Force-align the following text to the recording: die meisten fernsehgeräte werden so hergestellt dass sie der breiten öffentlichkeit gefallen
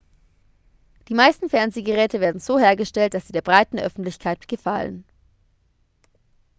die 1.09 1.13
meisten 1.13 1.47
fernsehgeräte 1.47 2.19
werden 2.21 2.39
so 2.41 2.57
hergestellt 2.57 3.13
dass 3.13 3.27
sie 3.27 3.33
der 3.33 3.43
breiten 3.43 3.77
öffentlichkeit 3.77 4.47
gefallen 4.47 5.05